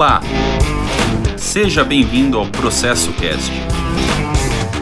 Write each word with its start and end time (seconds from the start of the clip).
Olá! 0.00 0.22
Seja 1.36 1.84
bem-vindo 1.84 2.38
ao 2.38 2.50
Processo 2.50 3.12
Cast, 3.20 3.52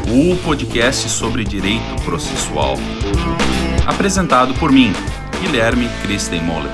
o 0.07 0.41
podcast 0.45 1.09
sobre 1.09 1.43
direito 1.43 2.05
processual. 2.05 2.77
Apresentado 3.85 4.55
por 4.61 4.71
mim, 4.71 4.93
Guilherme 5.41 5.89
Christen 6.03 6.41
Moller. 6.45 6.71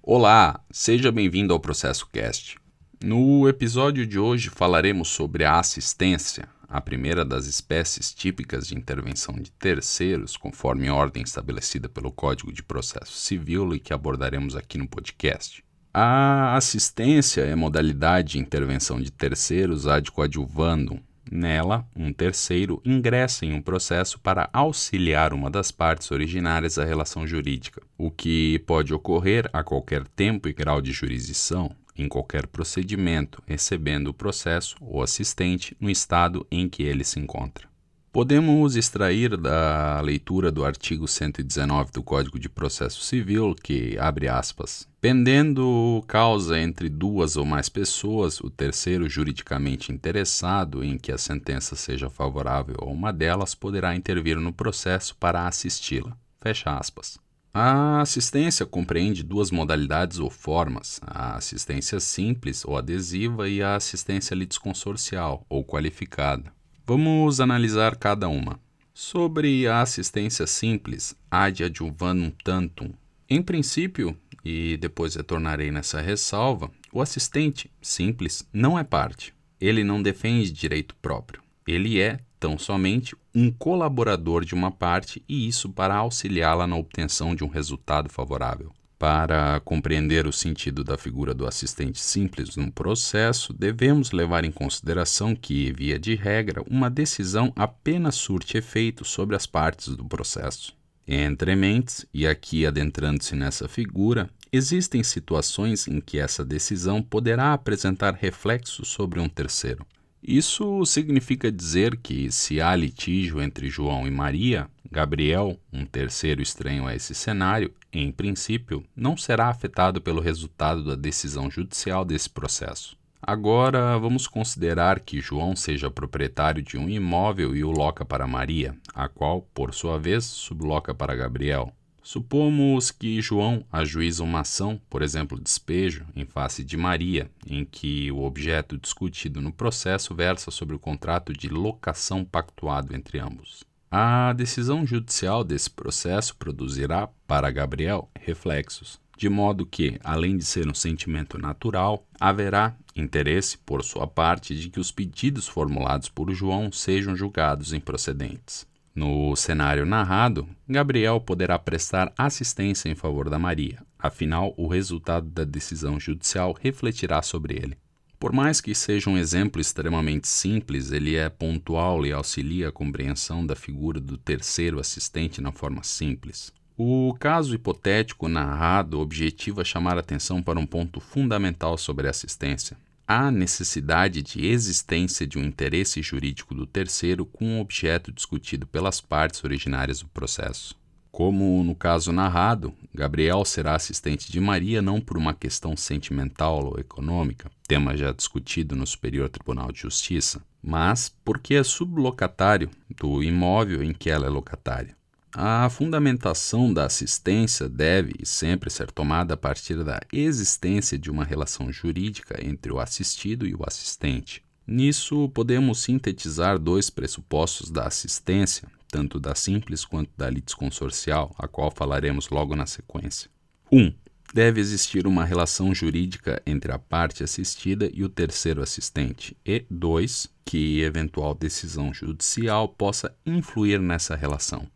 Olá, 0.00 0.60
seja 0.70 1.10
bem-vindo 1.10 1.52
ao 1.52 1.58
Processo 1.58 2.08
Cast. 2.12 2.56
No 3.02 3.48
episódio 3.48 4.06
de 4.06 4.16
hoje 4.16 4.48
falaremos 4.48 5.08
sobre 5.08 5.44
a 5.44 5.58
assistência, 5.58 6.48
a 6.72 6.80
primeira 6.80 7.22
das 7.22 7.44
espécies 7.44 8.14
típicas 8.14 8.66
de 8.66 8.74
intervenção 8.74 9.34
de 9.34 9.50
terceiros, 9.52 10.38
conforme 10.38 10.88
ordem 10.88 11.22
estabelecida 11.22 11.86
pelo 11.86 12.10
Código 12.10 12.50
de 12.50 12.62
Processo 12.62 13.12
Civil 13.12 13.74
e 13.74 13.78
que 13.78 13.92
abordaremos 13.92 14.56
aqui 14.56 14.78
no 14.78 14.88
podcast. 14.88 15.62
A 15.92 16.56
assistência 16.56 17.42
é 17.42 17.54
modalidade 17.54 18.32
de 18.32 18.38
intervenção 18.38 18.98
de 18.98 19.12
terceiros 19.12 19.86
ad 19.86 20.10
coadjuvandum. 20.10 20.98
Nela, 21.30 21.86
um 21.94 22.10
terceiro 22.10 22.80
ingressa 22.84 23.44
em 23.44 23.52
um 23.52 23.60
processo 23.60 24.18
para 24.18 24.48
auxiliar 24.52 25.34
uma 25.34 25.50
das 25.50 25.70
partes 25.70 26.10
originárias 26.10 26.76
da 26.76 26.84
relação 26.84 27.26
jurídica, 27.26 27.82
o 27.98 28.10
que 28.10 28.58
pode 28.66 28.94
ocorrer 28.94 29.48
a 29.52 29.62
qualquer 29.62 30.06
tempo 30.08 30.48
e 30.48 30.52
grau 30.54 30.80
de 30.80 30.92
jurisdição, 30.92 31.74
em 31.96 32.08
qualquer 32.08 32.46
procedimento, 32.46 33.42
recebendo 33.46 34.08
o 34.08 34.14
processo 34.14 34.76
ou 34.80 35.02
assistente 35.02 35.76
no 35.80 35.90
estado 35.90 36.46
em 36.50 36.68
que 36.68 36.82
ele 36.82 37.04
se 37.04 37.20
encontra. 37.20 37.72
Podemos 38.12 38.76
extrair 38.76 39.38
da 39.38 39.98
leitura 40.02 40.52
do 40.52 40.66
artigo 40.66 41.08
119 41.08 41.92
do 41.92 42.02
Código 42.02 42.38
de 42.38 42.46
Processo 42.46 43.02
Civil 43.02 43.54
que, 43.54 43.96
abre 43.98 44.28
aspas, 44.28 44.86
pendendo 45.00 46.04
causa 46.06 46.60
entre 46.60 46.90
duas 46.90 47.38
ou 47.38 47.46
mais 47.46 47.70
pessoas, 47.70 48.38
o 48.40 48.50
terceiro 48.50 49.08
juridicamente 49.08 49.90
interessado 49.90 50.84
em 50.84 50.98
que 50.98 51.10
a 51.10 51.16
sentença 51.16 51.74
seja 51.74 52.10
favorável 52.10 52.76
a 52.82 52.84
uma 52.84 53.14
delas 53.14 53.54
poderá 53.54 53.96
intervir 53.96 54.38
no 54.38 54.52
processo 54.52 55.16
para 55.16 55.48
assisti-la. 55.48 56.14
Fecha 56.38 56.76
aspas. 56.76 57.21
A 57.54 58.00
assistência 58.00 58.64
compreende 58.64 59.22
duas 59.22 59.50
modalidades 59.50 60.18
ou 60.18 60.30
formas: 60.30 60.98
a 61.02 61.36
assistência 61.36 62.00
simples 62.00 62.64
ou 62.64 62.78
adesiva 62.78 63.46
e 63.46 63.62
a 63.62 63.76
assistência 63.76 64.34
litisconsorcial 64.34 65.44
ou 65.50 65.62
qualificada. 65.62 66.50
Vamos 66.86 67.40
analisar 67.40 67.96
cada 67.96 68.26
uma. 68.26 68.58
Sobre 68.94 69.66
a 69.66 69.82
assistência 69.82 70.46
simples, 70.46 71.14
ad 71.30 71.62
adjuvandum 71.62 72.32
tantum. 72.42 72.92
Em 73.28 73.42
princípio, 73.42 74.16
e 74.44 74.78
depois 74.78 75.14
retornarei 75.14 75.70
nessa 75.70 76.00
ressalva, 76.00 76.70
o 76.90 77.00
assistente 77.00 77.70
simples 77.80 78.46
não 78.52 78.78
é 78.78 78.84
parte. 78.84 79.34
Ele 79.60 79.84
não 79.84 80.02
defende 80.02 80.50
direito 80.50 80.94
próprio. 80.96 81.42
Ele 81.66 82.00
é 82.00 82.18
tão 82.42 82.58
somente 82.58 83.14
um 83.32 83.52
colaborador 83.52 84.44
de 84.44 84.52
uma 84.52 84.72
parte 84.72 85.22
e 85.28 85.46
isso 85.46 85.68
para 85.68 85.94
auxiliá-la 85.94 86.66
na 86.66 86.74
obtenção 86.74 87.36
de 87.36 87.44
um 87.44 87.46
resultado 87.46 88.08
favorável. 88.08 88.72
Para 88.98 89.60
compreender 89.60 90.26
o 90.26 90.32
sentido 90.32 90.82
da 90.82 90.98
figura 90.98 91.32
do 91.32 91.46
assistente 91.46 92.00
simples 92.00 92.56
no 92.56 92.72
processo, 92.72 93.52
devemos 93.52 94.10
levar 94.10 94.44
em 94.44 94.50
consideração 94.50 95.36
que, 95.36 95.72
via 95.72 96.00
de 96.00 96.16
regra, 96.16 96.64
uma 96.68 96.90
decisão 96.90 97.52
apenas 97.54 98.16
surte 98.16 98.56
efeito 98.56 99.04
sobre 99.04 99.36
as 99.36 99.46
partes 99.46 99.94
do 99.94 100.04
processo. 100.04 100.74
Entre 101.06 101.54
mentes, 101.54 102.04
e 102.12 102.26
aqui 102.26 102.66
adentrando-se 102.66 103.36
nessa 103.36 103.68
figura, 103.68 104.28
existem 104.52 105.04
situações 105.04 105.86
em 105.86 106.00
que 106.00 106.18
essa 106.18 106.44
decisão 106.44 107.00
poderá 107.00 107.52
apresentar 107.52 108.14
reflexos 108.14 108.88
sobre 108.88 109.20
um 109.20 109.28
terceiro. 109.28 109.86
Isso 110.22 110.86
significa 110.86 111.50
dizer 111.50 111.96
que, 111.96 112.30
se 112.30 112.60
há 112.60 112.76
litígio 112.76 113.42
entre 113.42 113.68
João 113.68 114.06
e 114.06 114.10
Maria, 114.10 114.68
Gabriel, 114.88 115.58
um 115.72 115.84
terceiro 115.84 116.40
estranho 116.40 116.86
a 116.86 116.94
esse 116.94 117.12
cenário, 117.12 117.74
em 117.92 118.12
princípio, 118.12 118.84
não 118.94 119.16
será 119.16 119.48
afetado 119.48 120.00
pelo 120.00 120.20
resultado 120.20 120.84
da 120.84 120.94
decisão 120.94 121.50
judicial 121.50 122.04
desse 122.04 122.30
processo. 122.30 122.96
Agora, 123.20 123.98
vamos 123.98 124.28
considerar 124.28 125.00
que 125.00 125.20
João 125.20 125.56
seja 125.56 125.90
proprietário 125.90 126.62
de 126.62 126.76
um 126.76 126.88
imóvel 126.88 127.56
e 127.56 127.64
o 127.64 127.70
loca 127.70 128.04
para 128.04 128.26
Maria, 128.26 128.76
a 128.94 129.08
qual, 129.08 129.42
por 129.52 129.74
sua 129.74 129.98
vez, 129.98 130.24
subloca 130.24 130.94
para 130.94 131.16
Gabriel. 131.16 131.72
Supomos 132.02 132.90
que 132.90 133.22
João 133.22 133.64
ajuiza 133.70 134.24
uma 134.24 134.40
ação, 134.40 134.80
por 134.90 135.02
exemplo, 135.02 135.40
despejo, 135.40 136.04
em 136.16 136.24
face 136.24 136.64
de 136.64 136.76
Maria, 136.76 137.30
em 137.46 137.64
que 137.64 138.10
o 138.10 138.24
objeto 138.24 138.76
discutido 138.76 139.40
no 139.40 139.52
processo 139.52 140.12
versa 140.12 140.50
sobre 140.50 140.74
o 140.74 140.80
contrato 140.80 141.32
de 141.32 141.48
locação 141.48 142.24
pactuado 142.24 142.94
entre 142.94 143.20
ambos. 143.20 143.62
A 143.88 144.32
decisão 144.32 144.84
judicial 144.84 145.44
desse 145.44 145.70
processo 145.70 146.34
produzirá, 146.36 147.08
para 147.26 147.50
Gabriel, 147.50 148.10
reflexos, 148.18 148.98
de 149.16 149.28
modo 149.28 149.64
que, 149.64 150.00
além 150.02 150.36
de 150.36 150.44
ser 150.44 150.68
um 150.68 150.74
sentimento 150.74 151.38
natural, 151.38 152.04
haverá 152.18 152.74
interesse, 152.96 153.56
por 153.58 153.84
sua 153.84 154.06
parte, 154.08 154.56
de 154.56 154.68
que 154.68 154.80
os 154.80 154.90
pedidos 154.90 155.46
formulados 155.46 156.08
por 156.08 156.32
João 156.32 156.72
sejam 156.72 157.14
julgados 157.14 157.72
improcedentes. 157.72 158.66
No 158.94 159.34
cenário 159.34 159.86
narrado, 159.86 160.46
Gabriel 160.68 161.18
poderá 161.20 161.58
prestar 161.58 162.12
assistência 162.16 162.90
em 162.90 162.94
favor 162.94 163.30
da 163.30 163.38
Maria, 163.38 163.82
afinal, 163.98 164.52
o 164.56 164.66
resultado 164.66 165.28
da 165.30 165.44
decisão 165.44 165.98
judicial 165.98 166.54
refletirá 166.60 167.22
sobre 167.22 167.54
ele. 167.54 167.78
Por 168.22 168.32
mais 168.32 168.60
que 168.60 168.74
seja 168.74 169.10
um 169.10 169.18
exemplo 169.18 169.60
extremamente 169.60 170.28
simples, 170.28 170.92
ele 170.92 171.16
é 171.16 171.28
pontual 171.28 172.06
e 172.06 172.12
auxilia 172.12 172.68
a 172.68 172.72
compreensão 172.72 173.44
da 173.44 173.56
figura 173.56 173.98
do 173.98 174.16
terceiro 174.16 174.78
assistente 174.78 175.40
na 175.40 175.50
forma 175.50 175.82
simples. 175.82 176.52
O 176.76 177.14
caso 177.18 177.54
hipotético 177.54 178.28
narrado 178.28 179.00
objetiva 179.00 179.64
chamar 179.64 179.98
atenção 179.98 180.42
para 180.42 180.58
um 180.58 180.66
ponto 180.66 181.00
fundamental 181.00 181.76
sobre 181.76 182.06
a 182.06 182.10
assistência, 182.10 182.76
há 183.12 183.30
necessidade 183.30 184.22
de 184.22 184.46
existência 184.46 185.26
de 185.26 185.38
um 185.38 185.44
interesse 185.44 186.00
jurídico 186.00 186.54
do 186.54 186.66
terceiro 186.66 187.26
com 187.26 187.58
o 187.58 187.60
objeto 187.60 188.10
discutido 188.10 188.66
pelas 188.66 189.02
partes 189.02 189.44
originárias 189.44 190.00
do 190.00 190.08
processo. 190.08 190.74
Como 191.10 191.62
no 191.62 191.74
caso 191.74 192.10
narrado, 192.10 192.72
Gabriel 192.94 193.44
será 193.44 193.74
assistente 193.74 194.32
de 194.32 194.40
Maria 194.40 194.80
não 194.80 194.98
por 194.98 195.18
uma 195.18 195.34
questão 195.34 195.76
sentimental 195.76 196.64
ou 196.64 196.80
econômica, 196.80 197.50
tema 197.68 197.94
já 197.94 198.12
discutido 198.12 198.74
no 198.74 198.86
Superior 198.86 199.28
Tribunal 199.28 199.70
de 199.70 199.80
Justiça, 199.80 200.42
mas 200.62 201.14
porque 201.22 201.54
é 201.54 201.62
sublocatário 201.62 202.70
do 202.96 203.22
imóvel 203.22 203.82
em 203.82 203.92
que 203.92 204.08
ela 204.08 204.26
é 204.26 204.30
locatária. 204.30 204.96
A 205.34 205.66
fundamentação 205.70 206.74
da 206.74 206.84
assistência 206.84 207.66
deve 207.66 208.12
e 208.20 208.26
sempre 208.26 208.68
ser 208.68 208.90
tomada 208.90 209.32
a 209.32 209.36
partir 209.36 209.82
da 209.82 209.98
existência 210.12 210.98
de 210.98 211.10
uma 211.10 211.24
relação 211.24 211.72
jurídica 211.72 212.38
entre 212.46 212.70
o 212.70 212.78
assistido 212.78 213.46
e 213.46 213.54
o 213.54 213.62
assistente. 213.66 214.44
Nisso, 214.66 215.30
podemos 215.30 215.80
sintetizar 215.80 216.58
dois 216.58 216.90
pressupostos 216.90 217.70
da 217.70 217.86
assistência, 217.86 218.68
tanto 218.88 219.18
da 219.18 219.34
simples 219.34 219.86
quanto 219.86 220.10
da 220.18 220.28
litisconsorcial, 220.28 221.34
a 221.38 221.48
qual 221.48 221.72
falaremos 221.74 222.28
logo 222.28 222.54
na 222.54 222.66
sequência. 222.66 223.30
1. 223.72 223.80
Um, 223.80 223.94
deve 224.34 224.60
existir 224.60 225.06
uma 225.06 225.24
relação 225.24 225.74
jurídica 225.74 226.42
entre 226.44 226.70
a 226.72 226.78
parte 226.78 227.24
assistida 227.24 227.90
e 227.94 228.04
o 228.04 228.08
terceiro 228.10 228.62
assistente. 228.62 229.34
E 229.46 229.64
2. 229.70 230.28
Que 230.44 230.82
eventual 230.82 231.34
decisão 231.34 231.92
judicial 231.92 232.68
possa 232.68 233.16
influir 233.24 233.80
nessa 233.80 234.14
relação. 234.14 234.68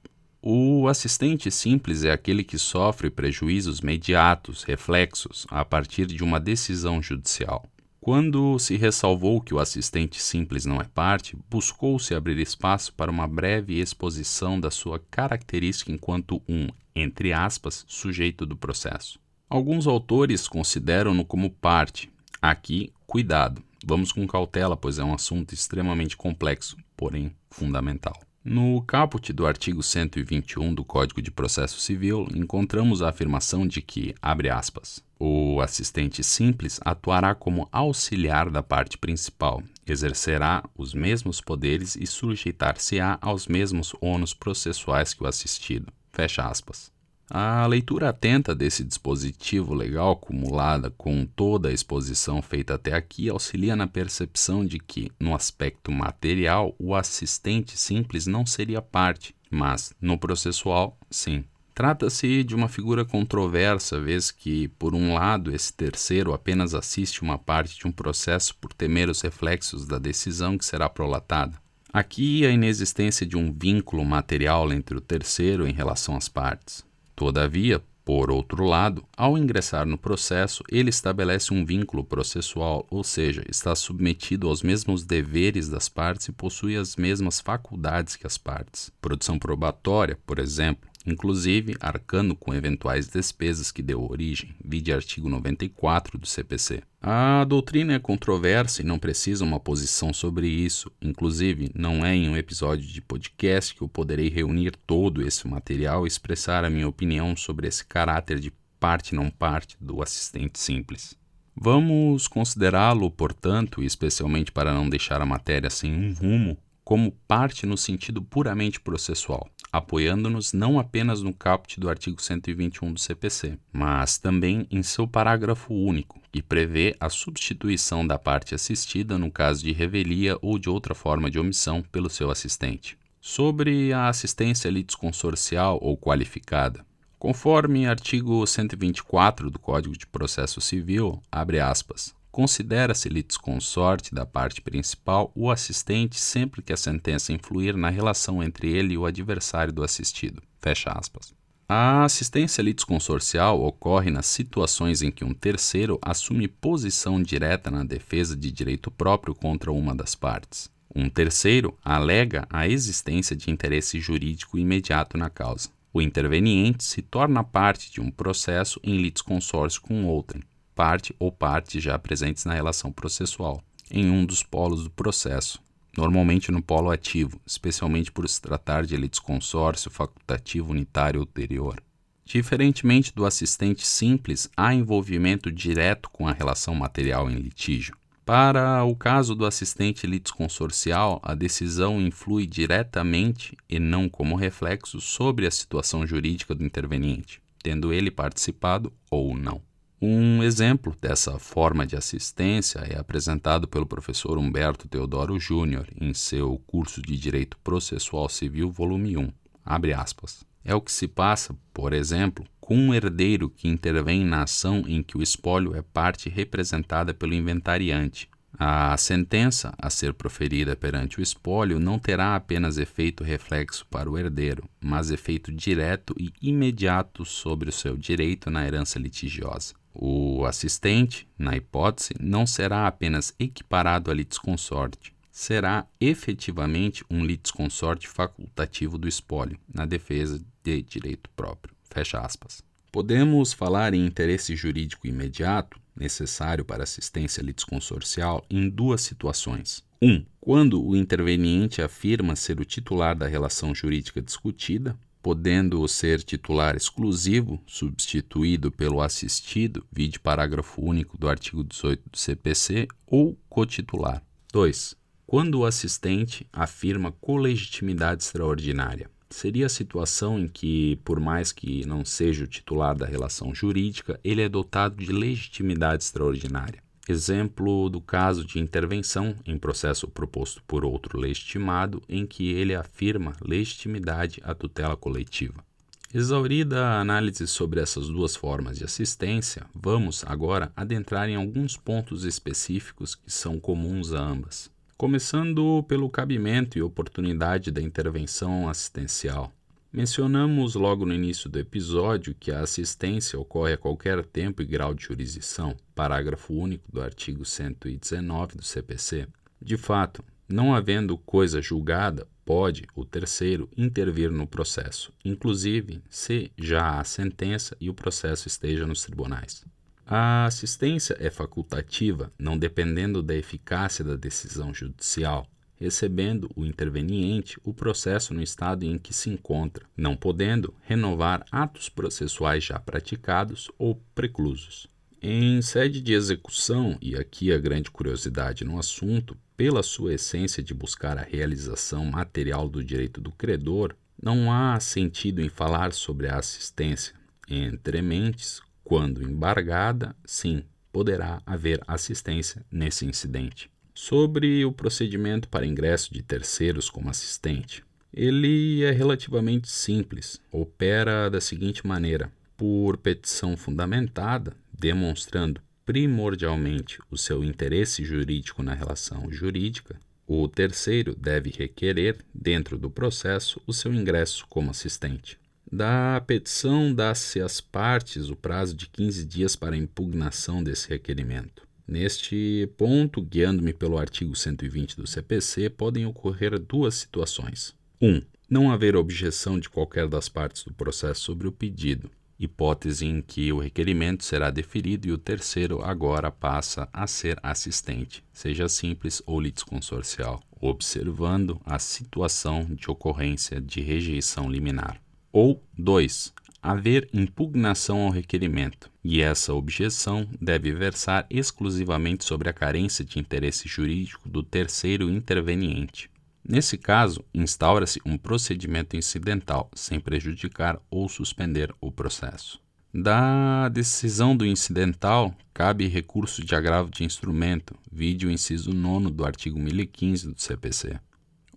O 0.49 0.87
assistente 0.87 1.51
simples 1.51 2.05
é 2.05 2.13
aquele 2.13 2.45
que 2.45 2.57
sofre 2.57 3.11
prejuízos 3.11 3.81
mediatos, 3.81 4.63
reflexos, 4.63 5.45
a 5.51 5.65
partir 5.65 6.07
de 6.07 6.23
uma 6.23 6.39
decisão 6.39 7.03
judicial. 7.03 7.67
Quando 8.01 8.57
se 8.61 8.77
ressalvou 8.77 9.41
que 9.41 9.53
o 9.53 9.59
assistente 9.59 10.23
simples 10.23 10.65
não 10.65 10.81
é 10.81 10.85
parte, 10.85 11.37
buscou-se 11.51 12.15
abrir 12.15 12.39
espaço 12.39 12.95
para 12.95 13.11
uma 13.11 13.27
breve 13.27 13.81
exposição 13.81 14.61
da 14.61 14.71
sua 14.71 15.01
característica 15.11 15.91
enquanto 15.91 16.41
um, 16.49 16.69
entre 16.95 17.33
aspas, 17.33 17.85
sujeito 17.89 18.47
do 18.47 18.57
processo. 18.57 19.19
Alguns 19.51 19.85
autores 19.89 20.47
consideram-no 20.47 21.25
como 21.25 21.51
parte. 21.51 22.09
Aqui, 22.41 22.93
cuidado, 23.05 23.61
vamos 23.85 24.13
com 24.13 24.25
cautela, 24.29 24.77
pois 24.77 25.01
é 25.01 25.03
um 25.03 25.13
assunto 25.13 25.53
extremamente 25.53 26.17
complexo, 26.17 26.77
porém 26.97 27.35
fundamental. 27.51 28.26
No 28.49 28.81
caput 28.83 29.33
do 29.33 29.45
artigo 29.45 29.83
121 29.83 30.73
do 30.73 30.85
Código 30.85 31.21
de 31.21 31.33
Processo 31.33 31.81
Civil, 31.81 32.29
encontramos 32.33 33.03
a 33.03 33.09
afirmação 33.09 33.67
de 33.67 33.83
que, 33.83 34.15
abre 34.23 34.49
aspas, 34.49 35.03
o 35.19 35.61
assistente 35.61 36.23
simples 36.23 36.79
atuará 36.85 37.35
como 37.35 37.69
auxiliar 37.73 38.49
da 38.49 38.63
parte 38.63 38.97
principal, 38.99 39.65
exercerá 39.85 40.63
os 40.77 40.95
mesmos 40.95 41.41
poderes 41.41 41.97
e 41.97 42.07
sujeitar-se-á 42.07 43.19
aos 43.21 43.49
mesmos 43.49 43.93
ônus 44.01 44.33
processuais 44.33 45.13
que 45.13 45.25
o 45.25 45.27
assistido. 45.27 45.93
Fecha 46.13 46.47
aspas. 46.47 46.96
A 47.29 47.67
leitura 47.67 48.11
atenta 48.11 48.55
desse 48.55 48.85
dispositivo 48.85 49.75
legal, 49.75 50.13
acumulada 50.13 50.91
com 50.91 51.27
toda 51.27 51.69
a 51.69 51.73
exposição 51.73 52.41
feita 52.41 52.75
até 52.75 52.95
aqui, 52.95 53.29
auxilia 53.29 53.75
na 53.75 53.89
percepção 53.89 54.65
de 54.65 54.79
que, 54.79 55.11
no 55.19 55.35
aspecto 55.35 55.91
material, 55.91 56.73
o 56.79 56.95
assistente 56.95 57.77
simples 57.77 58.29
não 58.29 58.47
seria 58.47 58.81
parte, 58.81 59.35
mas, 59.51 59.93
no 60.01 60.17
processual, 60.17 60.97
sim. 61.11 61.45
Trata-se 61.75 62.45
de 62.45 62.55
uma 62.55 62.69
figura 62.69 63.05
controversa, 63.05 64.01
vez 64.01 64.31
que, 64.31 64.69
por 64.79 64.95
um 64.95 65.13
lado, 65.13 65.55
esse 65.55 65.73
terceiro 65.75 66.33
apenas 66.33 66.75
assiste 66.75 67.23
uma 67.23 67.37
parte 67.37 67.77
de 67.77 67.89
um 67.89 67.93
processo 67.93 68.57
por 68.57 68.73
temer 68.73 69.11
os 69.11 69.21
reflexos 69.21 69.85
da 69.85 69.99
decisão 69.99 70.57
que 70.57 70.65
será 70.65 70.89
prolatada. 70.89 71.61
Aqui 71.93 72.47
a 72.47 72.51
inexistência 72.51 73.27
de 73.27 73.37
um 73.37 73.53
vínculo 73.53 74.05
material 74.05 74.73
entre 74.73 74.97
o 74.97 75.01
terceiro 75.01 75.67
em 75.67 75.73
relação 75.73 76.17
às 76.17 76.29
partes. 76.29 76.87
Todavia, 77.17 77.83
por 78.05 78.31
outro 78.31 78.65
lado, 78.65 79.03
ao 79.17 79.37
ingressar 79.37 79.85
no 79.85 79.99
processo, 79.99 80.63
ele 80.71 80.91
estabelece 80.91 81.53
um 81.53 81.65
vínculo 81.65 82.05
processual, 82.05 82.87
ou 82.89 83.03
seja, 83.03 83.43
está 83.49 83.75
submetido 83.75 84.49
aos 84.49 84.63
mesmos 84.63 85.03
deveres 85.03 85.69
das 85.69 85.89
partes 85.89 86.29
e 86.29 86.33
possui 86.33 86.77
as 86.77 86.95
mesmas 86.95 87.41
faculdades 87.41 88.15
que 88.15 88.27
as 88.27 88.39
partes. 88.39 88.93
Produção 89.01 89.39
probatória, 89.39 90.17
por 90.25 90.39
exemplo, 90.39 90.89
inclusive 91.07 91.77
arcando 91.81 92.35
com 92.35 92.53
eventuais 92.53 93.09
despesas 93.09 93.71
que 93.71 93.83
deu 93.83 94.03
origem, 94.03 94.55
vide 94.65 94.93
artigo 94.93 95.29
94 95.29 96.19
do 96.19 96.27
CPC. 96.27 96.83
A 97.01 97.45
doutrina 97.45 97.95
é 97.95 97.99
controversa 97.99 98.83
e 98.83 98.85
não 98.85 98.99
precisa 98.99 99.45
uma 99.45 99.61
posição 99.61 100.13
sobre 100.13 100.49
isso, 100.49 100.91
inclusive 101.01 101.71
não 101.75 102.05
é 102.05 102.15
em 102.15 102.29
um 102.29 102.37
episódio 102.37 102.87
de 102.87 103.01
podcast 103.01 103.75
que 103.75 103.83
eu 103.83 103.89
poderei 103.89 104.29
reunir 104.29 104.73
todo 104.87 105.23
esse 105.23 105.47
material 105.47 106.05
e 106.05 106.09
expressar 106.09 106.65
a 106.65 106.71
minha 106.71 106.89
opinião 106.89 107.37
sobre 107.37 107.69
esse 107.69 107.85
caráter 107.85 108.41
de 108.41 108.53
parte 108.81 109.15
não 109.15 109.31
parte 109.31 109.77
do 109.81 110.03
assistente 110.03 110.59
simples. 110.59 111.17
Vamos 111.55 112.29
considerá-lo, 112.29 113.11
portanto, 113.11 113.83
especialmente 113.83 114.53
para 114.53 114.75
não 114.75 114.91
deixar 114.91 115.23
a 115.23 115.27
matéria 115.27 115.71
sem 115.71 115.95
um 115.95 116.13
rumo, 116.13 116.59
como 116.85 117.11
parte 117.27 117.67
no 117.67 117.77
sentido 117.77 118.23
puramente 118.23 118.79
processual, 118.79 119.49
apoiando-nos 119.77 120.53
não 120.53 120.79
apenas 120.79 121.23
no 121.23 121.35
caput 121.35 121.79
do 121.79 121.89
artigo 121.89 122.23
121 122.23 122.93
do 122.93 122.99
CPC, 122.99 123.59
mas 123.73 124.19
também 124.19 124.67
em 124.71 124.83
seu 124.83 125.07
parágrafo 125.07 125.75
único, 125.75 126.21
que 126.33 126.43
prevê 126.43 126.97
a 126.99 127.09
substituição 127.09 128.07
da 128.07 128.19
parte 128.19 128.55
assistida 128.55 129.19
no 129.19 129.31
caso 129.31 129.63
de 129.63 129.73
revelia 129.73 130.39
ou 130.41 130.59
de 130.59 130.71
outra 130.71 130.95
forma 130.95 131.31
de 131.31 131.39
omissão 131.39 131.83
pelo 131.83 132.09
seu 132.09 132.31
assistente. 132.31 132.99
Sobre 133.21 133.93
a 133.93 134.09
assistência 134.09 134.71
litisconsorcial 134.71 135.79
ou 135.83 135.97
qualificada, 135.97 136.85
conforme 137.19 137.87
artigo 137.87 138.47
124 138.47 139.51
do 139.51 139.59
Código 139.59 139.97
de 139.97 140.07
Processo 140.07 140.61
Civil, 140.61 141.21
abre 141.31 141.61
aspas, 141.61 142.16
Considera-se 142.37 143.09
litisconsorte 143.09 144.15
da 144.15 144.27
parte 144.27 144.61
principal 144.61 145.33
o 145.35 145.51
assistente 145.51 146.21
sempre 146.21 146.61
que 146.61 146.71
a 146.71 146.77
sentença 146.77 147.33
influir 147.33 147.75
na 147.75 147.89
relação 147.89 148.43
entre 148.43 148.71
ele 148.71 148.93
e 148.93 148.99
o 148.99 149.07
adversário 149.07 149.73
do 149.73 149.83
assistido. 149.83 150.43
Fecha 150.61 150.91
aspas. 150.91 151.33
A 151.67 152.05
assistência 152.05 152.61
litisconsorcial 152.61 153.63
ocorre 153.63 154.11
nas 154.11 154.27
situações 154.27 155.01
em 155.01 155.11
que 155.11 155.25
um 155.25 155.33
terceiro 155.33 155.99
assume 156.03 156.47
posição 156.47 157.23
direta 157.23 157.71
na 157.71 157.83
defesa 157.83 158.37
de 158.37 158.53
direito 158.53 158.91
próprio 158.91 159.35
contra 159.35 159.73
uma 159.73 159.95
das 159.95 160.15
partes. 160.15 160.71
Um 160.95 161.09
terceiro 161.09 161.75
alega 161.83 162.47
a 162.51 162.69
existência 162.69 163.35
de 163.35 163.51
interesse 163.51 163.99
jurídico 163.99 164.59
imediato 164.59 165.17
na 165.17 165.31
causa. 165.31 165.71
O 165.91 166.03
interveniente 166.03 166.85
se 166.85 167.01
torna 167.01 167.43
parte 167.43 167.91
de 167.91 167.99
um 167.99 168.11
processo 168.11 168.79
em 168.85 168.99
litisconsórcio 168.99 169.81
com 169.81 170.05
outrem, 170.05 170.43
parte 170.77 171.17
ou 171.19 171.33
partes 171.33 171.83
já 171.83 171.99
presentes 171.99 172.45
na 172.45 172.53
relação 172.53 172.93
processual, 172.93 173.63
em 173.91 174.11
um 174.11 174.27
dos 174.27 174.43
polos 174.43 174.85
do 174.85 174.91
processo, 174.91 175.59
normalmente 175.97 176.53
no 176.53 176.63
polo 176.63 176.91
ativo, 176.91 177.41
especialmente 177.47 178.13
por 178.13 178.29
se 178.29 178.41
tratar 178.41 178.85
de 178.85 178.95
litisconsórcio 178.95 179.91
facultativo 179.91 180.73
unitário 180.73 181.19
ulterior. 181.19 181.83
Diferentemente 182.27 183.15
do 183.15 183.25
assistente 183.25 183.87
simples, 183.87 184.51
há 184.55 184.75
envolvimento 184.75 185.51
direto 185.51 186.11
com 186.11 186.29
a 186.29 186.33
relação 186.33 186.75
material 186.75 187.31
em 187.31 187.37
litígio. 187.37 187.97
Para 188.27 188.85
o 188.85 188.95
caso 188.95 189.35
do 189.35 189.47
assistente 189.47 190.07
litisconsorcial, 190.07 191.21
a 191.23 191.35
decisão 191.35 192.03
influi 192.03 192.45
diretamente 192.45 193.57
e 193.69 193.79
não 193.79 194.09
como 194.09 194.35
reflexo 194.35 195.01
sobre 195.01 195.47
a 195.47 195.51
situação 195.51 196.07
jurídica 196.07 196.55
do 196.55 196.65
interveniente, 196.65 197.41
tendo 197.63 197.93
ele 197.93 198.11
participado 198.11 198.93
ou 199.09 199.39
não. 199.39 199.63
Um 200.01 200.43
exemplo 200.43 200.95
dessa 201.01 201.39
forma 201.39 201.87
de 201.87 201.97
assistência 201.97 202.81
é 202.81 202.99
apresentado 202.99 203.67
pelo 203.67 203.87
professor 203.87 204.37
Humberto 204.37 204.87
Teodoro 204.87 205.41
Júnior 205.41 205.89
em 205.99 206.13
seu 206.13 206.59
curso 206.67 207.01
de 207.01 207.17
Direito 207.17 207.57
Processual 207.65 208.29
Civil, 208.29 208.71
volume 208.71 209.17
1. 209.17 209.33
Abre 209.65 209.95
aspas. 209.95 210.45
É 210.63 210.75
o 210.75 210.83
que 210.83 210.93
se 210.93 211.09
passa, 211.09 211.57
por 211.73 211.95
exemplo, 211.95 212.45
com 212.61 212.77
um 212.77 212.93
herdeiro 212.93 213.49
que 213.49 213.69
intervém 213.69 214.23
na 214.23 214.43
ação 214.43 214.85
em 214.87 215.03
que 215.03 215.17
o 215.17 215.23
espólio 215.23 215.75
é 215.75 215.81
parte 215.81 216.29
representada 216.29 217.15
pelo 217.15 217.33
inventariante. 217.33 218.29
A 218.59 218.95
sentença 218.99 219.73
a 219.79 219.89
ser 219.89 220.13
proferida 220.13 220.77
perante 220.77 221.21
o 221.21 221.23
espólio 221.23 221.79
não 221.79 221.99
terá 221.99 222.37
apenas 222.37 222.77
efeito 222.77 223.25
reflexo 223.25 223.87
para 223.87 224.11
o 224.11 224.19
herdeiro, 224.19 224.69
mas 224.79 225.11
efeito 225.11 225.51
direto 225.51 226.15
e 226.19 226.31
imediato 226.43 227.25
sobre 227.25 227.71
o 227.71 227.73
seu 227.73 227.97
direito 227.97 228.51
na 228.51 228.67
herança 228.67 228.99
litigiosa. 228.99 229.75
O 229.99 230.45
assistente, 230.45 231.27
na 231.39 231.57
hipótese, 231.57 232.11
não 232.21 232.47
será 232.47 232.87
apenas 232.87 233.35
equiparado 233.39 234.11
a 234.11 234.15
litisconsorte, 234.15 235.15
será 235.33 235.87
efetivamente 235.99 237.03
um 237.11 237.25
litisconsorte 237.25 238.07
facultativo 238.07 238.99
do 238.99 239.09
espólio, 239.09 239.59
na 239.73 239.87
defesa 239.87 240.39
de 240.63 240.83
direito 240.83 241.31
próprio. 241.31 241.75
Fecha 241.91 242.21
aspas. 242.21 242.63
Podemos 242.93 243.55
falar 243.55 243.95
em 243.95 244.05
interesse 244.05 244.55
jurídico 244.55 245.07
imediato, 245.07 245.81
necessário 245.95 246.65
para 246.65 246.83
assistência 246.83 247.43
litisconsorcial, 247.43 248.45
em 248.51 248.69
duas 248.69 249.01
situações. 249.01 249.83
1. 250.03 250.11
Um, 250.11 250.27
quando 250.39 250.87
o 250.87 250.95
interveniente 250.95 251.81
afirma 251.81 252.37
ser 252.37 252.61
o 252.61 252.67
titular 252.67 253.17
da 253.17 253.27
relação 253.27 253.75
jurídica 253.75 254.21
discutida, 254.21 254.95
podendo 255.27 255.89
ser 255.89 256.23
titular 256.23 256.77
exclusivo, 256.77 257.61
substituído 257.67 258.71
pelo 258.71 259.01
assistido, 259.01 259.85
vide 259.91 260.21
parágrafo 260.21 260.81
único 260.81 261.19
do 261.19 261.29
artigo 261.29 261.65
18 261.65 262.11
do 262.13 262.17
CPC, 262.17 262.87
ou 263.05 263.37
cotitular. 263.49 264.23
2. 264.53 264.95
Quando 265.27 265.57
o 265.59 265.67
assistente 265.67 266.47
afirma 266.53 267.11
colegitimidade 267.11 268.23
extraordinária. 268.23 269.11
Seria 269.29 269.67
a 269.67 269.69
situação 269.69 270.39
em 270.39 270.47
que, 270.47 270.95
por 271.05 271.19
mais 271.19 271.51
que 271.51 271.85
não 271.85 272.05
seja 272.05 272.45
o 272.45 272.47
titular 272.47 272.97
da 272.97 273.05
relação 273.05 273.53
jurídica, 273.53 274.21
ele 274.23 274.43
é 274.43 274.49
dotado 274.49 274.95
de 274.95 275.11
legitimidade 275.11 276.05
extraordinária. 276.05 276.86
Exemplo 277.09 277.89
do 277.89 278.01
caso 278.01 278.45
de 278.45 278.59
intervenção 278.59 279.37
em 279.47 279.57
processo 279.57 280.09
proposto 280.09 280.61
por 280.67 280.85
outro 280.85 281.19
legitimado, 281.19 282.03
em 282.09 282.27
que 282.27 282.51
ele 282.51 282.75
afirma 282.75 283.33
legitimidade 283.41 284.41
à 284.45 284.55
tutela 284.55 284.97
coletiva. 284.97 285.65
Exaurida 286.13 286.85
a 286.85 287.01
análise 287.01 287.47
sobre 287.47 287.81
essas 287.81 288.09
duas 288.09 288.35
formas 288.35 288.79
de 288.79 288.85
assistência, 288.85 289.67
vamos 289.75 290.25
agora 290.27 290.73
adentrar 290.75 291.29
em 291.29 291.37
alguns 291.37 291.77
pontos 291.77 292.25
específicos 292.25 293.15
que 293.15 293.31
são 293.31 293.61
comuns 293.61 294.13
a 294.13 294.21
ambas. 294.21 294.71
Começando 294.97 295.85
pelo 295.87 296.09
cabimento 296.09 296.79
e 296.79 296.83
oportunidade 296.83 297.71
da 297.71 297.83
intervenção 297.83 298.69
assistencial. 298.69 299.53
Mencionamos 299.93 300.75
logo 300.75 301.07
no 301.07 301.15
início 301.15 301.49
do 301.49 301.59
episódio 301.59 302.35
que 302.39 302.51
a 302.51 302.61
assistência 302.61 303.39
ocorre 303.39 303.73
a 303.73 303.79
qualquer 303.79 304.25
tempo 304.25 304.61
e 304.61 304.67
grau 304.67 304.95
de 304.95 305.05
jurisdição, 305.05 305.77
parágrafo 305.95 306.53
único 306.53 306.91
do 306.91 307.01
artigo 307.01 307.45
119 307.45 308.57
do 308.57 308.63
CPC. 308.63 309.27
De 309.61 309.77
fato, 309.77 310.23
não 310.49 310.75
havendo 310.75 311.17
coisa 311.17 311.63
julgada, 311.63 312.27
pode 312.45 312.87
o 312.95 313.05
terceiro 313.05 313.69
intervir 313.77 314.31
no 314.31 314.47
processo, 314.47 315.13
inclusive 315.25 316.03
se 316.09 316.53
já 316.57 317.01
há 317.01 317.05
sentença 317.05 317.77
e 317.81 317.89
o 317.91 317.95
processo 317.95 318.47
esteja 318.47 318.87
nos 318.87 319.03
tribunais. 319.03 319.65
A 320.07 320.45
assistência 320.45 321.17
é 321.19 321.31
facultativa, 321.31 322.33
não 322.39 322.57
dependendo 322.57 323.21
da 323.21 323.35
eficácia 323.35 324.05
da 324.05 324.15
decisão 324.15 324.73
judicial, 324.73 325.49
recebendo 325.77 326.51
o 326.57 326.65
interveniente 326.65 327.59
o 327.63 327.73
processo 327.73 328.35
no 328.35 328.43
estado 328.43 328.85
em 328.85 328.99
que 328.99 329.15
se 329.15 329.31
encontra, 329.31 329.87
não 329.97 330.17
podendo 330.17 330.75
renovar 330.83 331.45
atos 331.51 331.89
processuais 331.89 332.65
já 332.65 332.79
praticados 332.79 333.71
ou 333.79 334.03
preclusos. 334.15 334.89
Em 335.23 335.61
sede 335.63 336.01
de 336.01 336.13
execução, 336.13 336.99
e 337.01 337.17
aqui 337.17 337.53
a 337.53 337.59
grande 337.59 337.91
curiosidade 337.91 338.65
no 338.65 338.79
assunto, 338.79 339.37
pela 339.57 339.83
sua 339.83 340.15
essência 340.15 340.63
de 340.63 340.75
buscar 340.75 341.19
a 341.19 341.23
realização 341.23 342.05
material 342.05 342.69
do 342.69 342.85
direito 342.85 343.21
do 343.21 343.33
credor, 343.33 343.95
Não 344.23 344.51
há 344.51 344.81
sentido 344.81 345.43
em 345.43 345.49
falar 345.51 345.93
sobre 345.93 346.27
a 346.27 346.39
assistência 346.39 347.15
entre 347.47 348.01
mentes 348.01 348.63
quando 348.83 349.23
embargada, 349.23 350.17
sim, 350.25 350.65
poderá 350.91 351.43
haver 351.45 351.83
assistência 351.87 352.65
nesse 352.71 353.05
incidente. 353.05 353.71
Sobre 353.99 354.63
o 354.63 354.73
procedimento 354.73 355.49
para 355.49 355.65
ingresso 355.65 356.13
de 356.13 356.23
terceiros 356.23 356.91
como 356.91 357.09
assistente, 357.09 357.83
ele 358.13 358.85
é 358.85 358.91
relativamente 358.91 359.71
simples. 359.71 360.39
Opera 360.53 361.31
da 361.31 361.41
seguinte 361.41 361.87
maneira: 361.87 362.31
por 362.59 362.99
petição 362.99 363.57
fundamentada, 363.57 364.53
demonstrando 364.71 365.63
primordialmente 365.87 366.99
o 367.11 367.17
seu 367.17 367.43
interesse 367.43 368.05
jurídico 368.05 368.63
na 368.63 368.75
relação 368.75 369.33
jurídica, 369.33 369.99
o 370.27 370.47
terceiro 370.47 371.17
deve 371.17 371.49
requerer, 371.49 372.19
dentro 372.35 372.77
do 372.77 372.91
processo, 372.91 373.63
o 373.67 373.73
seu 373.73 373.95
ingresso 373.95 374.45
como 374.47 374.71
assistente. 374.71 375.39
Da 375.73 376.21
petição, 376.21 376.93
dá-se 376.95 377.41
às 377.41 377.63
partes 377.63 378.29
o 378.29 378.37
prazo 378.37 378.75
de 378.75 378.89
15 378.89 379.25
dias 379.25 379.57
para 379.57 379.75
impugnação 379.75 380.63
desse 380.63 380.87
requerimento. 380.87 381.66
Neste 381.87 382.69
ponto, 382.77 383.23
guiando-me 383.23 383.73
pelo 383.73 383.97
artigo 383.97 384.35
120 384.35 384.97
do 384.97 385.07
CPC, 385.07 385.71
podem 385.71 386.05
ocorrer 386.05 386.59
duas 386.59 386.97
situações. 386.97 387.75
1. 388.01 388.09
Um, 388.09 388.23
não 388.51 388.71
haver 388.71 388.97
objeção 388.97 389.59
de 389.59 389.69
qualquer 389.69 390.09
das 390.09 390.29
partes 390.29 390.65
do 390.65 390.73
processo 390.73 391.21
sobre 391.21 391.47
o 391.47 391.53
pedido, 391.53 392.11
hipótese 392.39 393.07
em 393.07 393.23
que 393.23 393.53
o 393.53 393.59
requerimento 393.59 394.25
será 394.25 394.51
deferido 394.51 395.07
e 395.07 395.13
o 395.13 395.19
terceiro 395.19 395.83
agora 395.83 396.31
passa 396.31 396.89
a 396.93 397.07
ser 397.07 397.39
assistente, 397.43 398.25
seja 398.33 398.69
simples 398.69 399.23
ou 399.27 399.41
litisconsorcial, 399.41 400.43
observando 400.61 401.61
a 401.65 401.79
situação 401.79 402.65
de 402.65 402.91
ocorrência 402.91 403.61
de 403.61 403.81
rejeição 403.81 404.51
liminar. 404.51 405.01
Ou 405.33 405.63
2. 405.77 406.33
Haver 406.69 407.09
impugnação 407.13 408.01
ao 408.01 408.11
requerimento, 408.11 408.91
e 409.05 409.21
essa 409.21 409.55
objeção 409.55 410.29
deve 410.41 410.73
versar 410.73 411.25
exclusivamente 411.31 412.25
sobre 412.25 412.49
a 412.49 412.53
carência 412.53 413.05
de 413.05 413.21
interesse 413.21 413.69
jurídico 413.69 414.29
do 414.29 414.43
terceiro 414.43 415.09
interveniente. 415.09 416.11
Nesse 416.45 416.77
caso, 416.77 417.25
instaura-se 417.33 418.01
um 418.05 418.19
procedimento 418.19 418.97
incidental, 418.97 419.71
sem 419.77 420.01
prejudicar 420.01 420.81
ou 420.91 421.09
suspender 421.09 421.73
o 421.81 421.93
processo. 421.93 422.61
Da 422.93 423.69
decisão 423.69 424.37
do 424.37 424.45
incidental, 424.45 425.37
cabe 425.55 425.87
recurso 425.87 426.45
de 426.45 426.57
agravo 426.57 426.91
de 426.91 427.05
instrumento, 427.05 427.77
vide 427.93 428.27
o 428.27 428.31
inciso 428.31 428.73
9 428.73 429.13
do 429.13 429.25
artigo 429.25 429.57
1015 429.57 430.33
do 430.33 430.41
CPC. 430.41 430.99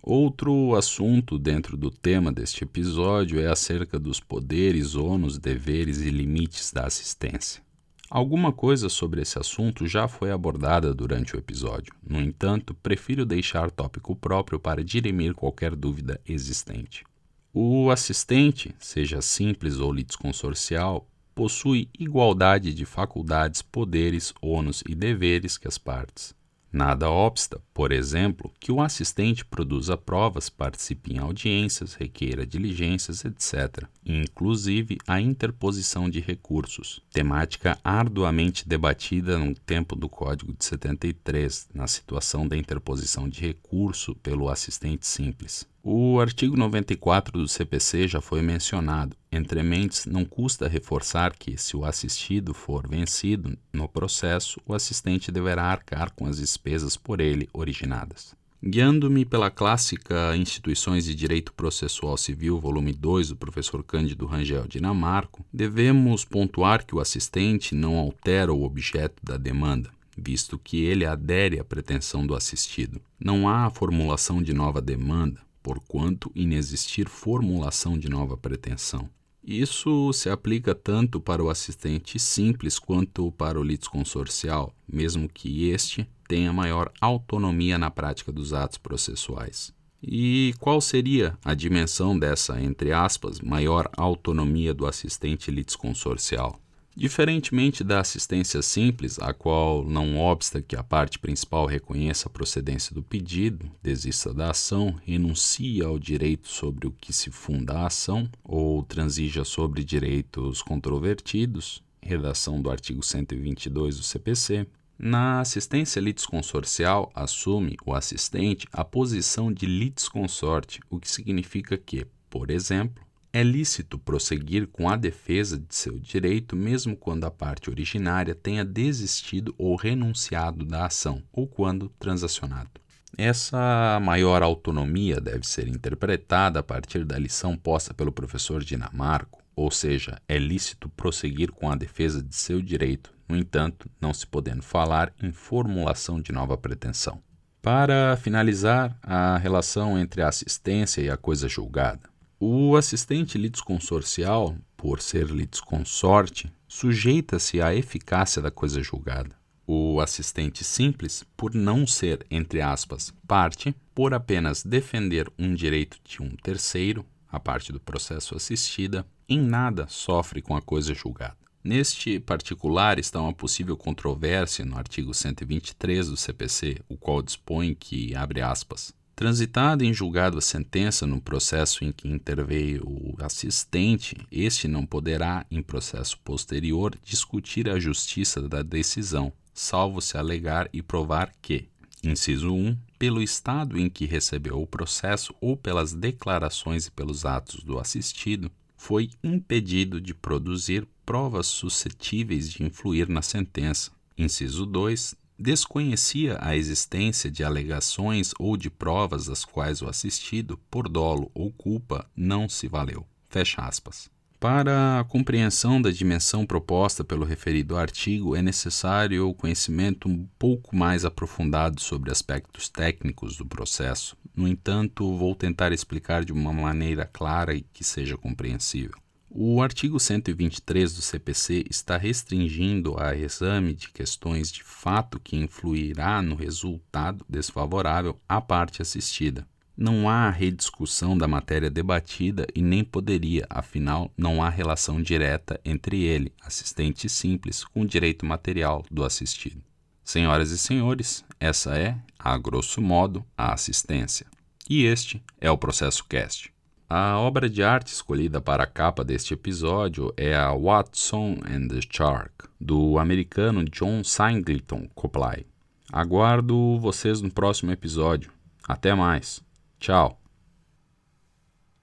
Outro 0.02 0.74
assunto 0.74 1.38
dentro 1.38 1.76
do 1.76 1.90
tema 1.90 2.32
deste 2.32 2.64
episódio 2.64 3.38
é 3.38 3.46
acerca 3.46 3.98
dos 3.98 4.18
poderes, 4.18 4.94
ônus, 4.94 5.38
deveres 5.38 6.00
e 6.00 6.10
limites 6.10 6.72
da 6.72 6.86
assistência. 6.86 7.62
Alguma 8.08 8.50
coisa 8.50 8.88
sobre 8.88 9.20
esse 9.20 9.38
assunto 9.38 9.86
já 9.86 10.08
foi 10.08 10.32
abordada 10.32 10.94
durante 10.94 11.36
o 11.36 11.38
episódio, 11.38 11.92
no 12.02 12.20
entanto, 12.20 12.74
prefiro 12.74 13.26
deixar 13.26 13.70
tópico 13.70 14.16
próprio 14.16 14.58
para 14.58 14.82
dirimir 14.82 15.34
qualquer 15.34 15.76
dúvida 15.76 16.18
existente. 16.26 17.04
O 17.52 17.90
assistente, 17.90 18.74
seja 18.78 19.20
simples 19.20 19.78
ou 19.78 19.92
litisconsorcial, 19.92 21.06
possui 21.34 21.88
igualdade 21.98 22.72
de 22.72 22.84
faculdades, 22.84 23.60
poderes, 23.60 24.32
ônus 24.40 24.82
e 24.88 24.94
deveres 24.94 25.58
que 25.58 25.68
as 25.68 25.78
partes. 25.78 26.34
Nada 26.72 27.10
obsta, 27.10 27.60
por 27.74 27.90
exemplo, 27.90 28.52
que 28.60 28.70
o 28.70 28.80
assistente 28.80 29.44
produza 29.44 29.96
provas, 29.96 30.48
participe 30.48 31.12
em 31.12 31.18
audiências, 31.18 31.94
requeira 31.94 32.46
diligências, 32.46 33.24
etc., 33.24 33.88
inclusive 34.06 34.98
a 35.06 35.20
interposição 35.20 36.08
de 36.08 36.20
recursos, 36.20 37.02
temática 37.12 37.76
arduamente 37.82 38.68
debatida 38.68 39.36
no 39.36 39.52
tempo 39.52 39.96
do 39.96 40.08
Código 40.08 40.52
de 40.52 40.64
73, 40.64 41.68
na 41.74 41.88
situação 41.88 42.46
da 42.46 42.56
interposição 42.56 43.28
de 43.28 43.40
recurso 43.40 44.14
pelo 44.16 44.48
assistente 44.48 45.06
simples. 45.06 45.68
O 45.82 46.20
artigo 46.20 46.58
94 46.58 47.38
do 47.38 47.48
CPC 47.48 48.06
já 48.06 48.20
foi 48.20 48.42
mencionado. 48.42 49.16
Entre 49.32 49.62
mentes, 49.62 50.04
não 50.04 50.26
custa 50.26 50.68
reforçar 50.68 51.34
que, 51.34 51.56
se 51.56 51.74
o 51.74 51.86
assistido 51.86 52.52
for 52.52 52.86
vencido 52.86 53.56
no 53.72 53.88
processo, 53.88 54.60
o 54.66 54.74
assistente 54.74 55.32
deverá 55.32 55.64
arcar 55.64 56.12
com 56.12 56.26
as 56.26 56.36
despesas 56.36 56.98
por 56.98 57.18
ele 57.18 57.48
originadas. 57.54 58.34
Guiando-me 58.62 59.24
pela 59.24 59.50
clássica 59.50 60.36
Instituições 60.36 61.06
de 61.06 61.14
Direito 61.14 61.50
Processual 61.54 62.18
Civil, 62.18 62.60
volume 62.60 62.92
2, 62.92 63.30
do 63.30 63.36
professor 63.36 63.82
Cândido 63.82 64.26
Rangel 64.26 64.68
Dinamarco, 64.68 65.42
devemos 65.50 66.26
pontuar 66.26 66.84
que 66.84 66.94
o 66.94 67.00
assistente 67.00 67.74
não 67.74 67.96
altera 67.96 68.52
o 68.52 68.64
objeto 68.64 69.16
da 69.24 69.38
demanda, 69.38 69.90
visto 70.14 70.58
que 70.58 70.84
ele 70.84 71.06
adere 71.06 71.58
à 71.58 71.64
pretensão 71.64 72.26
do 72.26 72.34
assistido. 72.34 73.00
Não 73.18 73.48
há 73.48 73.70
formulação 73.70 74.42
de 74.42 74.52
nova 74.52 74.82
demanda, 74.82 75.40
porquanto 75.62 76.30
inexistir 76.34 77.08
formulação 77.08 77.98
de 77.98 78.08
nova 78.08 78.36
pretensão. 78.36 79.08
Isso 79.42 80.12
se 80.12 80.28
aplica 80.28 80.74
tanto 80.74 81.18
para 81.18 81.42
o 81.42 81.48
assistente 81.48 82.18
simples 82.18 82.78
quanto 82.78 83.32
para 83.32 83.58
o 83.58 83.62
litisconsorcial, 83.62 84.74
mesmo 84.86 85.28
que 85.28 85.70
este 85.70 86.08
tenha 86.28 86.52
maior 86.52 86.92
autonomia 87.00 87.78
na 87.78 87.90
prática 87.90 88.30
dos 88.30 88.52
atos 88.52 88.78
processuais. 88.78 89.72
E 90.02 90.54
qual 90.58 90.80
seria 90.80 91.38
a 91.44 91.54
dimensão 91.54 92.18
dessa, 92.18 92.60
entre 92.60 92.92
aspas, 92.92 93.40
maior 93.40 93.90
autonomia 93.96 94.72
do 94.72 94.86
assistente 94.86 95.50
litisconsorcial? 95.50 96.60
Diferentemente 97.00 97.82
da 97.82 98.00
assistência 98.00 98.60
simples, 98.60 99.18
a 99.18 99.32
qual 99.32 99.82
não 99.82 100.18
obsta 100.18 100.60
que 100.60 100.76
a 100.76 100.82
parte 100.82 101.18
principal 101.18 101.64
reconheça 101.64 102.28
a 102.28 102.30
procedência 102.30 102.94
do 102.94 103.02
pedido, 103.02 103.72
desista 103.82 104.34
da 104.34 104.50
ação, 104.50 105.00
renuncie 105.06 105.82
ao 105.82 105.98
direito 105.98 106.46
sobre 106.46 106.86
o 106.86 106.90
que 106.90 107.10
se 107.10 107.30
funda 107.30 107.72
a 107.72 107.86
ação 107.86 108.28
ou 108.44 108.82
transija 108.82 109.46
sobre 109.46 109.82
direitos 109.82 110.60
controvertidos, 110.60 111.82
redação 112.02 112.60
do 112.60 112.70
artigo 112.70 113.02
122 113.02 113.96
do 113.96 114.02
CPC, 114.02 114.66
na 114.98 115.40
assistência 115.40 116.00
litisconsorcial, 116.00 117.10
assume 117.14 117.78
o 117.86 117.94
assistente 117.94 118.66
a 118.70 118.84
posição 118.84 119.50
de 119.50 119.64
litisconsorte, 119.64 120.80
o 120.90 121.00
que 121.00 121.10
significa 121.10 121.78
que, 121.78 122.06
por 122.28 122.50
exemplo, 122.50 123.02
é 123.32 123.42
lícito 123.42 123.98
prosseguir 123.98 124.66
com 124.66 124.88
a 124.88 124.96
defesa 124.96 125.56
de 125.58 125.74
seu 125.74 125.98
direito 125.98 126.56
mesmo 126.56 126.96
quando 126.96 127.24
a 127.24 127.30
parte 127.30 127.70
originária 127.70 128.34
tenha 128.34 128.64
desistido 128.64 129.54
ou 129.56 129.76
renunciado 129.76 130.64
da 130.64 130.86
ação, 130.86 131.22
ou 131.32 131.46
quando 131.46 131.88
transacionado. 131.98 132.70
Essa 133.16 134.00
maior 134.00 134.42
autonomia 134.42 135.20
deve 135.20 135.46
ser 135.46 135.68
interpretada 135.68 136.60
a 136.60 136.62
partir 136.62 137.04
da 137.04 137.18
lição 137.18 137.56
posta 137.56 137.92
pelo 137.92 138.12
professor 138.12 138.62
Dinamarco, 138.62 139.42
ou 139.54 139.70
seja, 139.70 140.20
é 140.28 140.38
lícito 140.38 140.88
prosseguir 140.88 141.50
com 141.52 141.70
a 141.70 141.76
defesa 141.76 142.22
de 142.22 142.34
seu 142.34 142.62
direito, 142.62 143.12
no 143.28 143.36
entanto, 143.36 143.88
não 144.00 144.12
se 144.12 144.26
podendo 144.26 144.62
falar 144.62 145.12
em 145.22 145.32
formulação 145.32 146.20
de 146.20 146.32
nova 146.32 146.56
pretensão. 146.56 147.22
Para 147.62 148.16
finalizar, 148.16 148.96
a 149.02 149.36
relação 149.36 149.98
entre 149.98 150.22
a 150.22 150.28
assistência 150.28 151.02
e 151.02 151.10
a 151.10 151.16
coisa 151.16 151.46
julgada. 151.46 152.08
O 152.42 152.74
assistente 152.74 153.36
litisconsorcial, 153.36 154.56
por 154.74 155.02
ser 155.02 155.26
litisconsorte, 155.26 156.50
sujeita-se 156.66 157.60
à 157.60 157.74
eficácia 157.74 158.40
da 158.40 158.50
coisa 158.50 158.82
julgada. 158.82 159.36
O 159.66 160.00
assistente 160.00 160.64
simples, 160.64 161.22
por 161.36 161.54
não 161.54 161.86
ser, 161.86 162.24
entre 162.30 162.62
aspas, 162.62 163.12
parte, 163.28 163.76
por 163.94 164.14
apenas 164.14 164.62
defender 164.62 165.30
um 165.38 165.54
direito 165.54 165.98
de 166.02 166.22
um 166.22 166.30
terceiro, 166.30 167.04
a 167.28 167.38
parte 167.38 167.72
do 167.72 167.78
processo 167.78 168.34
assistida, 168.34 169.06
em 169.28 169.38
nada 169.38 169.86
sofre 169.86 170.40
com 170.40 170.56
a 170.56 170.62
coisa 170.62 170.94
julgada. 170.94 171.36
Neste 171.62 172.18
particular 172.18 172.98
está 172.98 173.20
uma 173.20 173.34
possível 173.34 173.76
controvérsia 173.76 174.64
no 174.64 174.78
artigo 174.78 175.12
123 175.12 176.08
do 176.08 176.16
CPC, 176.16 176.78
o 176.88 176.96
qual 176.96 177.20
dispõe 177.20 177.74
que, 177.74 178.14
abre 178.16 178.40
aspas, 178.40 178.94
Transitada 179.20 179.84
em 179.84 179.92
julgado 179.92 180.38
a 180.38 180.40
sentença 180.40 181.06
no 181.06 181.20
processo 181.20 181.84
em 181.84 181.92
que 181.92 182.08
interveio 182.08 182.82
o 182.86 183.14
assistente, 183.18 184.16
este 184.32 184.66
não 184.66 184.86
poderá, 184.86 185.44
em 185.50 185.62
processo 185.62 186.18
posterior, 186.20 186.96
discutir 187.04 187.68
a 187.68 187.78
justiça 187.78 188.40
da 188.48 188.62
decisão, 188.62 189.30
salvo 189.52 190.00
se 190.00 190.16
alegar 190.16 190.70
e 190.72 190.80
provar 190.80 191.34
que, 191.42 191.68
inciso 192.02 192.50
1, 192.50 192.74
pelo 192.98 193.20
estado 193.20 193.78
em 193.78 193.90
que 193.90 194.06
recebeu 194.06 194.58
o 194.58 194.66
processo 194.66 195.34
ou 195.38 195.54
pelas 195.54 195.92
declarações 195.92 196.86
e 196.86 196.90
pelos 196.90 197.26
atos 197.26 197.62
do 197.62 197.78
assistido, 197.78 198.50
foi 198.74 199.10
impedido 199.22 200.00
de 200.00 200.14
produzir 200.14 200.88
provas 201.04 201.46
suscetíveis 201.46 202.50
de 202.50 202.62
influir 202.62 203.06
na 203.06 203.20
sentença. 203.20 203.90
Inciso 204.16 204.64
2, 204.64 205.14
desconhecia 205.40 206.36
a 206.40 206.54
existência 206.54 207.30
de 207.30 207.42
alegações 207.42 208.32
ou 208.38 208.56
de 208.56 208.68
provas 208.68 209.26
das 209.26 209.44
quais 209.44 209.80
o 209.80 209.88
assistido, 209.88 210.58
por 210.70 210.88
dolo 210.88 211.30
ou 211.32 211.50
culpa, 211.50 212.06
não 212.14 212.48
se 212.48 212.68
valeu. 212.68 213.06
Fecha 213.28 213.62
aspas. 213.62 214.10
Para 214.38 215.00
a 215.00 215.04
compreensão 215.04 215.80
da 215.80 215.90
dimensão 215.90 216.46
proposta 216.46 217.04
pelo 217.04 217.24
referido 217.24 217.76
artigo, 217.76 218.34
é 218.34 218.40
necessário 218.40 219.28
o 219.28 219.34
conhecimento 219.34 220.08
um 220.08 220.26
pouco 220.38 220.74
mais 220.74 221.04
aprofundado 221.04 221.80
sobre 221.80 222.10
aspectos 222.10 222.68
técnicos 222.68 223.36
do 223.36 223.44
processo. 223.44 224.16
No 224.34 224.48
entanto, 224.48 225.16
vou 225.16 225.34
tentar 225.34 225.72
explicar 225.72 226.24
de 226.24 226.32
uma 226.32 226.52
maneira 226.52 227.04
clara 227.04 227.54
e 227.54 227.60
que 227.60 227.84
seja 227.84 228.16
compreensível. 228.16 228.96
O 229.32 229.62
artigo 229.62 230.00
123 230.00 230.92
do 230.92 231.00
CPC 231.00 231.64
está 231.70 231.96
restringindo 231.96 233.00
a 233.00 233.14
exame 233.14 233.72
de 233.72 233.88
questões 233.88 234.50
de 234.50 234.64
fato 234.64 235.20
que 235.20 235.36
influirá 235.36 236.20
no 236.20 236.34
resultado 236.34 237.24
desfavorável 237.28 238.20
à 238.28 238.40
parte 238.40 238.82
assistida. 238.82 239.46
Não 239.76 240.08
há 240.08 240.28
rediscussão 240.30 241.16
da 241.16 241.28
matéria 241.28 241.70
debatida 241.70 242.44
e 242.52 242.60
nem 242.60 242.82
poderia, 242.82 243.46
afinal, 243.48 244.12
não 244.18 244.42
há 244.42 244.48
relação 244.48 245.00
direta 245.00 245.60
entre 245.64 246.02
ele, 246.02 246.32
assistente 246.42 247.08
simples, 247.08 247.62
com 247.62 247.82
o 247.82 247.86
direito 247.86 248.26
material 248.26 248.84
do 248.90 249.04
assistido. 249.04 249.62
Senhoras 250.02 250.50
e 250.50 250.58
senhores, 250.58 251.24
essa 251.38 251.78
é, 251.78 251.96
a 252.18 252.36
grosso 252.36 252.82
modo, 252.82 253.24
a 253.38 253.52
assistência. 253.52 254.26
E 254.68 254.82
este 254.82 255.22
é 255.40 255.48
o 255.48 255.56
Processo 255.56 256.04
Cast. 256.06 256.52
A 256.92 257.16
obra 257.20 257.48
de 257.48 257.62
arte 257.62 257.92
escolhida 257.92 258.40
para 258.40 258.64
a 258.64 258.66
capa 258.66 259.04
deste 259.04 259.32
episódio 259.32 260.12
é 260.16 260.34
a 260.34 260.52
Watson 260.52 261.38
and 261.48 261.68
the 261.68 261.78
Shark, 261.88 262.48
do 262.60 262.98
americano 262.98 263.62
John 263.62 264.02
Singleton 264.02 264.88
Copley. 264.92 265.46
Aguardo 265.92 266.80
vocês 266.80 267.20
no 267.20 267.30
próximo 267.30 267.70
episódio. 267.70 268.32
Até 268.66 268.92
mais. 268.92 269.40
Tchau. 269.78 270.19